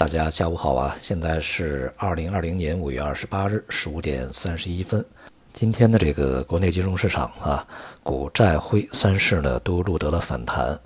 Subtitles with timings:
[0.00, 0.96] 大家下午好啊！
[0.98, 5.04] 现在是二零二零年五月二十八日十五点三十一分。
[5.52, 7.68] 今天的这个国内金融市场啊，
[8.02, 10.80] 股债汇三市呢都录得了反弹。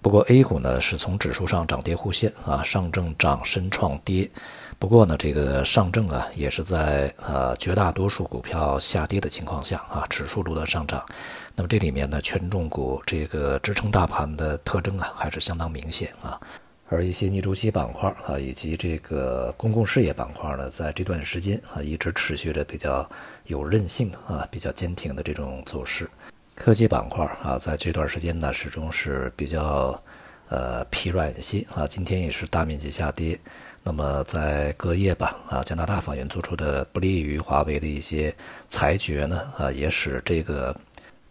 [0.00, 4.30] 不过 A 股呢是从指数上涨跌互现啊，上证涨深创跌。
[4.78, 11.04] 不过呢，这个上证啊也是在呃绝大多数股票下跌的情况下啊，指数录得上涨。
[11.54, 16.40] 那么这里面呢，权重股这个支撑大盘的特征啊，还是相当明显啊。
[16.88, 23.08] 而一些逆周期板块啊，以及这个公共事业板块呢，在这段时间啊，一直持续着比较
[23.46, 26.08] 有韧性啊、比较坚挺的这种走势。
[26.54, 30.00] 科技板块啊，在这段时间呢，始终是比较
[30.48, 31.86] 呃疲软一些啊。
[31.86, 33.38] 今天也是大面积下跌。
[33.82, 38.34] 那么在隔夜吧啊，加拿大法院做出的不利于华为的一些
[38.68, 40.74] 裁决呢啊，也使这个。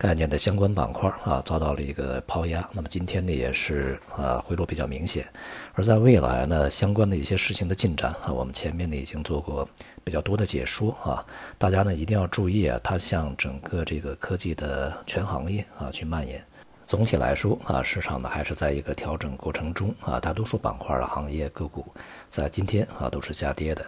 [0.00, 5.26] 概念的相关板块啊遭到了一个抛压，那么今天呢也是啊回落比较明显，
[5.74, 9.68] 而在未来呢相关的一些事情的进展啊，我们前面呢已经做过
[10.02, 11.22] 比较多的解说啊，
[11.58, 16.42] 大家呢一定要注意啊，它向整个这个科技的全行业啊去蔓延。
[16.90, 21.86] 总体来说啊，市场呢还是在一个调整过程中啊，大多数板块的行业个股
[22.28, 23.86] 在今天啊都是下跌的。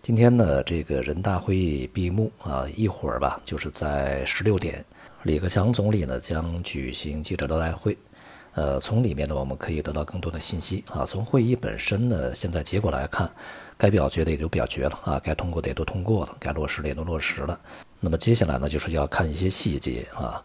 [0.00, 4.84] 今天呢这个人大会议闭幕啊，一会儿吧就是在十六点。
[5.24, 7.98] 李克强总理呢将举行记者招待会，
[8.52, 11.04] 呃，从里面呢我们可以得到更多的信息啊。
[11.04, 13.28] 从会议本身呢，现在结果来看，
[13.76, 17.58] 该表决的也就表决了啊，该通过的也都通过了，该落实的也都落实了。
[17.98, 20.40] 那么接下来呢，就是要看一些细节啊。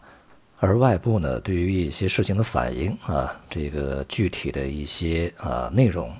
[0.60, 6.14] 而外部呢，对于一些事情的反应啊，这个具体的一些啊内容。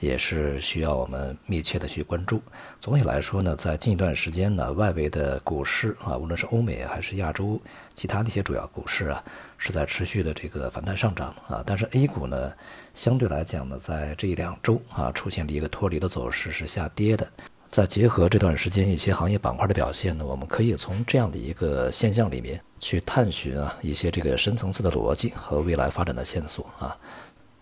[0.00, 2.42] 也是需要我们密切的去关注。
[2.78, 7.58] 总体来说呢，在近一段时间呢，外围的股市啊，无论是欧美还是亚洲
[7.94, 9.24] 其他的一些主要股市啊，
[9.56, 11.62] 是在持续的这个反弹上涨啊。
[11.64, 12.52] 但是 A 股呢，
[12.92, 17.26] 相对来讲呢，在这一两周啊，出现了一个脱离的走势，是下跌的。
[17.74, 26.96] 再结合这段时间一些行业板块的表现呢，我们可以从这样的一个现象里面去探寻啊一些这个深层次的逻辑和未来发展的线索啊。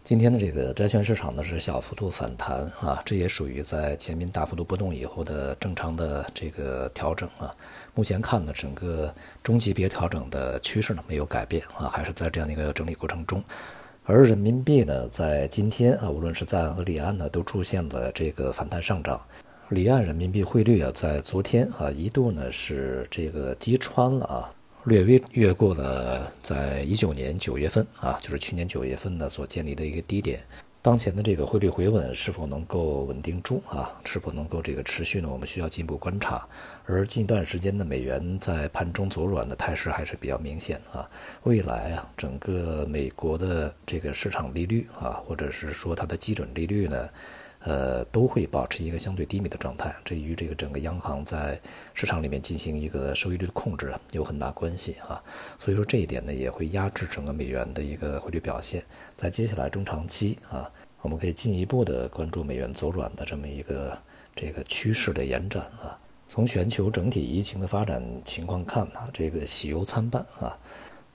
[0.05, 7.51] 今天的这个债券市场呢是小幅度反弹啊，这也属于在前面大幅度波动以后的正常的这个调整啊。
[7.95, 9.11] 目前看呢，整个
[9.43, 13.43] 中级别调整的趋势呢没有改变啊，还是在这样的一个整理过程中。
[14.05, 19.19] 而人民币呢，在今天啊，无论是在岸和离岸呢，都出现了这个反弹上涨。
[19.73, 24.55] 离岸人民币汇率啊，在昨天啊一度呢是这个击穿了啊。
[24.85, 30.41] 略微越过了在一九年九月份啊，就是去年九月份呢所建立的一个低点。
[30.83, 33.99] 当前的这个汇率回稳是否能够稳定住啊？
[34.05, 35.29] 是否能够这个持续呢？
[35.31, 36.47] 我们需要进一步观察。
[36.85, 41.09] 而近一段时间的美元在盘中走软的态势还是比较明显啊。
[41.45, 47.09] 未来啊，整个美国的这个市场利率啊，或者是说它的基准利率呢？
[47.65, 51.61] 呃，都会保持一个相对低迷的状态，这与这个整个央行在
[51.95, 55.23] 市场里面进行一个收益率的控制有很大关系啊。
[55.59, 58.83] 所以说这一点呢，也会压制整个美元的一个汇率表现。
[59.15, 60.69] 在接下来中长期啊，
[61.03, 63.97] 我们可以进一步的关注美元走软的这么一个
[64.35, 65.97] 这个趋势的延展啊。
[66.27, 70.59] 从全球整体疫情的发展情况看啊，这个喜忧参半啊。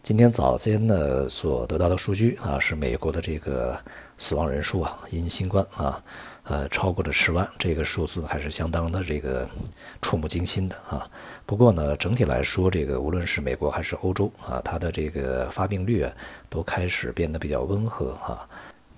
[0.07, 3.77] 今天早间呢所得到的数据啊，是美国的这个
[4.17, 6.01] 死亡人数啊，因新冠啊，
[6.43, 9.45] 呃，超过了十万，这个数字还是相当的这个
[10.01, 11.05] 触目惊心的啊。
[11.45, 16.13] 不过呢，整体来说，这个无论是美国还是欧洲啊，它的这个发病率啊，
[16.49, 18.47] 都开始变得比较温和哈。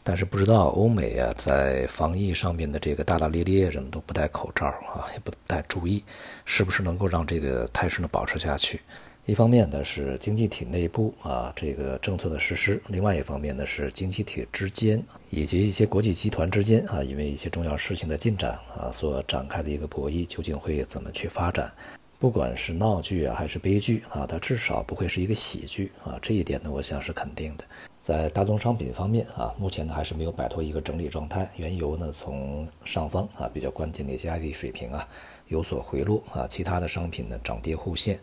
[0.03, 6.03] 但是不知道欧美啊，在防疫上面的这个大大咧咧，人们都不戴口罩啊，也不太注意，
[6.45, 8.79] 是不是能够让这个态势呢保持下去？
[9.25, 21.71] 一方面呢是经济体内部啊这个政策的实施，另外一方面呢是经济体之间以及一些国际集团之间啊，因为一些重要事情的进展啊所展开的一个博弈，究竟会怎么去发展？
[22.17, 27.63] 不管是闹剧啊还是悲剧啊，它至少不会是一个喜剧啊，这一点呢我想是肯定的。
[28.01, 35.07] 在大宗商品方面啊，目前呢还是没有摆脱一个整理状态，原油呢从上方啊比较关键的一些压力水平啊
[35.49, 38.19] 有所回落啊，其他的商品呢涨跌互现。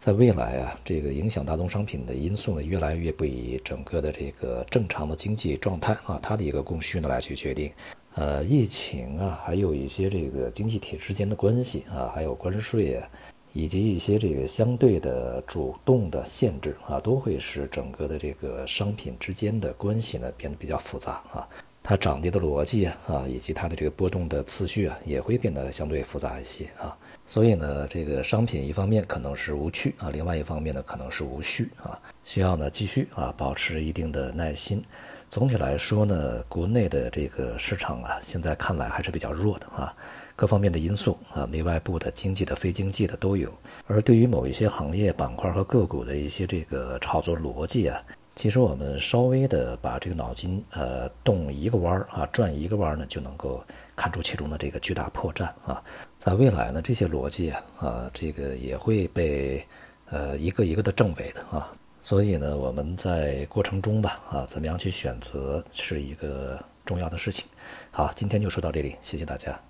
[0.00, 7.70] 在未来啊，这个影响大宗商品的因素呢，越来越不以整个的这个正常的经济状态啊，它的一个供需呢来去决定。
[8.14, 13.06] 呃，疫情啊，还有一些这个经济体之间的关系啊，还有关税啊，
[13.52, 21.46] 以及一些这个相对的主动的限制啊，都会使整个的这个商品之间的关系呢变得比较复杂啊。
[21.82, 26.96] 它涨跌的逻辑啊，以及它的这个波动的次序啊，也会变得相对复杂一些啊。
[27.26, 34.82] 所以呢，这个商品一方面可能是无趣啊，另外一方面呢可能是无序啊，需要呢继续啊保持一定的耐心。
[35.28, 39.94] 总体来说呢，国内的这个市场啊，现在看来还是比较弱的啊，
[40.34, 43.52] 各方面的因素啊，内外部的、经济的、非经济的都有。
[43.86, 48.02] 而对于某一些行业板块和个股的一些这个炒作逻辑啊，
[48.36, 53.62] 其实我们稍微的把这个脑筋呃动一个弯儿啊，转一个弯儿呢，就能够
[53.94, 55.82] 看出其中的这个巨大破绽啊。
[56.18, 59.66] 在未来呢，这些逻辑啊，啊，这个也会被
[60.08, 61.70] 呃一个一个的证伪的啊。
[62.00, 67.46] 所以呢，我们在过程中吧，啊，怎么样去选择是一个重要的事情。
[67.90, 69.60] 好，今天就说到这里，谢谢大家。